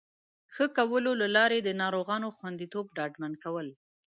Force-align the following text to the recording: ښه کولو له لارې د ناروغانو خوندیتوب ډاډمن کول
ښه 0.53 0.65
کولو 0.77 1.11
له 1.21 1.27
لارې 1.35 1.59
د 1.63 1.69
ناروغانو 1.81 2.27
خوندیتوب 2.37 2.85
ډاډمن 2.97 3.33
کول 3.43 3.67